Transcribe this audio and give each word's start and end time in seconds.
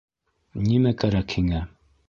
-Нимә 0.69 0.95
кәрәк 1.03 1.37
һиңә? 1.41 1.65